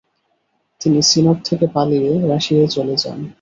[0.81, 3.19] তিনি সিনপ থেকে পালিয়ে রাশিয়ায় চলে যান।